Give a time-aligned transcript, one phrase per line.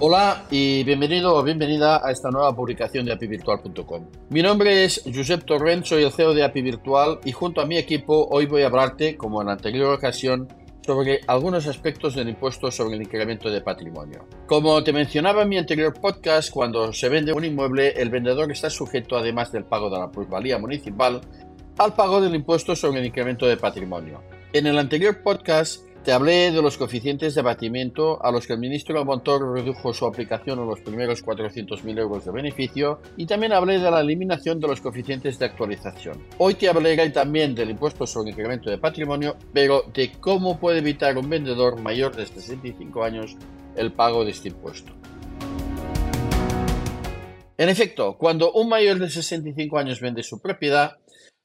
[0.00, 4.06] Hola y bienvenido o bienvenida a esta nueva publicación de apivirtual.com.
[4.30, 7.78] Mi nombre es Josep Torrent, soy el CEO de API Virtual y junto a mi
[7.78, 10.46] equipo hoy voy a hablarte, como en la anterior ocasión,
[10.86, 14.24] sobre algunos aspectos del impuesto sobre el incremento de patrimonio.
[14.46, 18.70] Como te mencionaba en mi anterior podcast, cuando se vende un inmueble, el vendedor está
[18.70, 21.20] sujeto, además del pago de la plusvalía municipal,
[21.76, 24.22] al pago del impuesto sobre el incremento de patrimonio.
[24.52, 28.58] En el anterior podcast te hablé de los coeficientes de abatimiento a los que el
[28.58, 33.78] ministro Montoro redujo su aplicación a los primeros 400.000 euros de beneficio y también hablé
[33.78, 36.24] de la eliminación de los coeficientes de actualización.
[36.38, 41.18] Hoy te hablaré también del impuesto sobre incremento de patrimonio, pero de cómo puede evitar
[41.18, 43.36] un vendedor mayor de 65 años
[43.76, 44.92] el pago de este impuesto.
[47.56, 50.98] En efecto, cuando un mayor de 65 años vende su propiedad,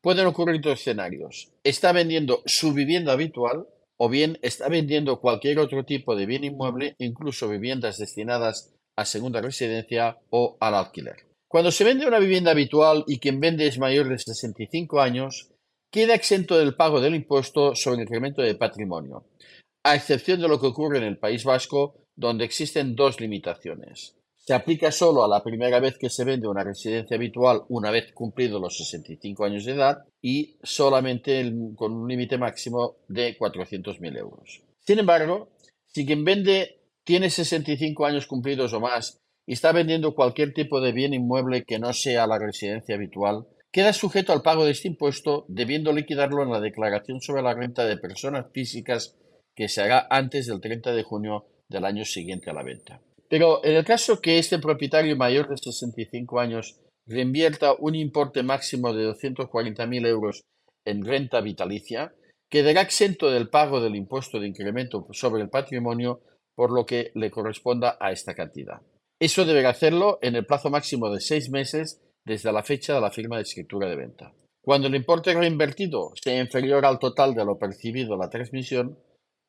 [0.00, 1.50] pueden ocurrir dos escenarios.
[1.62, 3.66] Está vendiendo su vivienda habitual
[4.02, 9.42] o bien está vendiendo cualquier otro tipo de bien inmueble, incluso viviendas destinadas a segunda
[9.42, 11.26] residencia o al alquiler.
[11.46, 15.50] Cuando se vende una vivienda habitual y quien vende es mayor de 65 años,
[15.92, 19.26] queda exento del pago del impuesto sobre el incremento de patrimonio,
[19.84, 24.19] a excepción de lo que ocurre en el País Vasco, donde existen dos limitaciones
[24.50, 28.10] se aplica solo a la primera vez que se vende una residencia habitual una vez
[28.12, 34.60] cumplidos los 65 años de edad y solamente con un límite máximo de 400.000 euros.
[34.80, 35.50] Sin embargo,
[35.86, 40.90] si quien vende tiene 65 años cumplidos o más y está vendiendo cualquier tipo de
[40.90, 45.44] bien inmueble que no sea la residencia habitual, queda sujeto al pago de este impuesto
[45.46, 49.16] debiendo liquidarlo en la declaración sobre la renta de personas físicas
[49.54, 53.00] que se hará antes del 30 de junio del año siguiente a la venta.
[53.30, 58.92] Pero en el caso que este propietario mayor de 65 años reinvierta un importe máximo
[58.92, 60.42] de 240.000 euros
[60.84, 62.12] en renta vitalicia,
[62.50, 66.20] quedará exento del pago del impuesto de incremento sobre el patrimonio
[66.56, 68.82] por lo que le corresponda a esta cantidad.
[69.20, 73.12] Eso deberá hacerlo en el plazo máximo de seis meses desde la fecha de la
[73.12, 74.32] firma de escritura de venta.
[74.60, 78.98] Cuando el importe reinvertido sea inferior al total de lo percibido en la transmisión,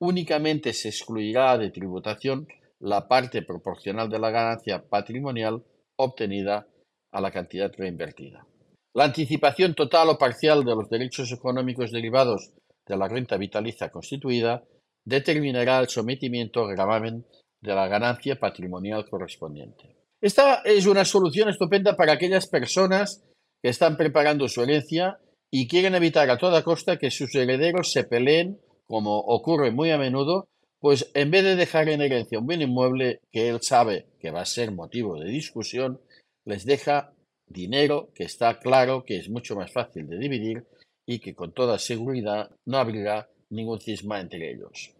[0.00, 2.46] únicamente se excluirá de tributación
[2.80, 5.62] la parte proporcional de la ganancia patrimonial
[5.96, 6.66] obtenida
[7.12, 8.46] a la cantidad reinvertida.
[8.94, 12.52] La anticipación total o parcial de los derechos económicos derivados
[12.86, 14.64] de la renta vitalicia constituida
[15.04, 17.24] determinará el sometimiento al gravamen
[17.60, 19.96] de la ganancia patrimonial correspondiente.
[20.20, 23.22] Esta es una solución estupenda para aquellas personas
[23.62, 25.18] que están preparando su herencia
[25.50, 29.98] y quieren evitar a toda costa que sus herederos se peleen, como ocurre muy a
[29.98, 30.48] menudo,
[30.80, 34.40] pues en vez de dejar en herencia un bien inmueble que él sabe que va
[34.40, 36.00] a ser motivo de discusión,
[36.46, 37.12] les deja
[37.46, 40.64] dinero que está claro que es mucho más fácil de dividir
[41.06, 44.94] y que con toda seguridad no abrirá ningún cisma entre ellos.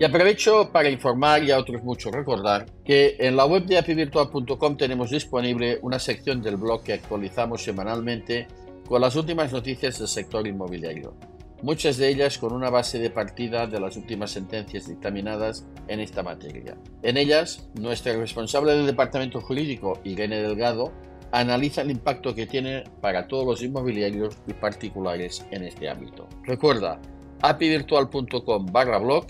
[0.00, 4.76] Y aprovecho para informar y a otros muchos recordar que en la web de apivirtual.com
[4.76, 8.46] tenemos disponible una sección del blog que actualizamos semanalmente
[8.88, 11.14] con las últimas noticias del sector inmobiliario,
[11.62, 16.22] muchas de ellas con una base de partida de las últimas sentencias dictaminadas en esta
[16.22, 16.74] materia.
[17.02, 20.90] En ellas, nuestra responsable del departamento jurídico, Irene Delgado,
[21.32, 26.26] analiza el impacto que tiene para todos los inmobiliarios y particulares en este ámbito.
[26.44, 26.98] Recuerda
[27.42, 29.26] apivirtual.com barra blog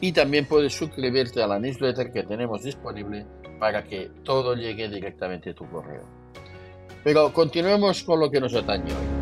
[0.00, 3.26] y también puedes suscribirte a la newsletter que tenemos disponible
[3.58, 6.20] para que todo llegue directamente a tu correo.
[7.02, 9.20] Pero continuemos con lo que nos atañe hoy.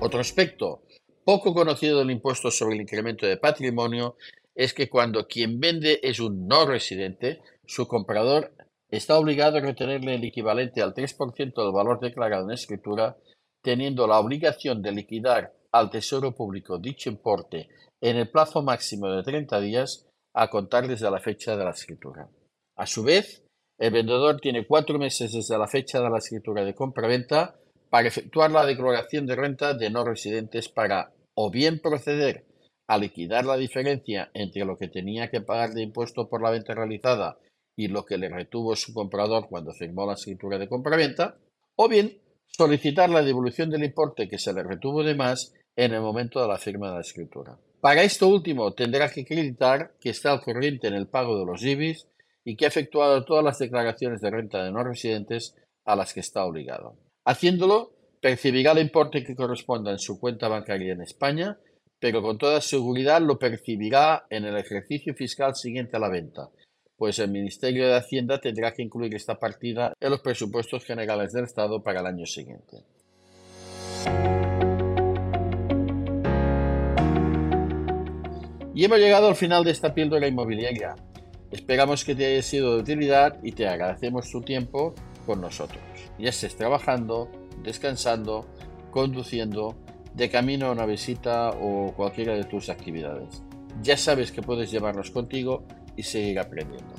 [0.00, 0.82] Otro aspecto
[1.24, 4.16] poco conocido del impuesto sobre el incremento de patrimonio
[4.54, 8.54] es que cuando quien vende es un no residente, su comprador
[8.88, 13.18] está obligado a retenerle el equivalente al 3% del valor declarado en escritura,
[13.62, 17.68] teniendo la obligación de liquidar al Tesoro Público dicho importe
[18.00, 22.30] en el plazo máximo de 30 días a contar desde la fecha de la escritura.
[22.78, 23.42] A su vez,
[23.78, 27.58] el vendedor tiene cuatro meses desde la fecha de la escritura de compra-venta
[27.90, 32.44] para efectuar la declaración de renta de no residentes para o bien proceder
[32.86, 36.72] a liquidar la diferencia entre lo que tenía que pagar de impuesto por la venta
[36.72, 37.38] realizada
[37.76, 41.36] y lo que le retuvo su comprador cuando firmó la escritura de compra-venta,
[41.76, 46.00] o bien solicitar la devolución del importe que se le retuvo de más en el
[46.00, 47.58] momento de la firma de la escritura.
[47.80, 51.62] Para esto último tendrá que acreditar que está al corriente en el pago de los
[51.64, 52.06] IBIs
[52.48, 55.54] y que ha efectuado todas las declaraciones de renta de no residentes
[55.84, 56.96] a las que está obligado.
[57.26, 57.92] Haciéndolo,
[58.22, 61.58] percibirá el importe que corresponda en su cuenta bancaria en España,
[62.00, 66.48] pero con toda seguridad lo percibirá en el ejercicio fiscal siguiente a la venta,
[66.96, 71.44] pues el Ministerio de Hacienda tendrá que incluir esta partida en los presupuestos generales del
[71.44, 72.78] Estado para el año siguiente.
[78.74, 80.94] Y hemos llegado al final de esta píldora inmobiliaria.
[81.50, 85.82] Esperamos que te haya sido de utilidad y te agradecemos tu tiempo con nosotros.
[86.18, 87.30] Ya estés trabajando,
[87.62, 88.46] descansando,
[88.90, 89.74] conduciendo,
[90.14, 93.42] de camino a una visita o cualquiera de tus actividades.
[93.82, 95.64] Ya sabes que puedes llevarnos contigo
[95.96, 96.92] y seguir aprendiendo.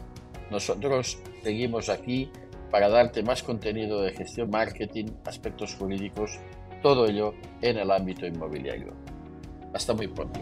[0.50, 2.31] Nosotros seguimos aquí
[2.72, 6.40] para darte más contenido de gestión, marketing, aspectos jurídicos,
[6.81, 8.94] todo ello en el ámbito inmobiliario.
[9.74, 10.40] Hasta muy pronto.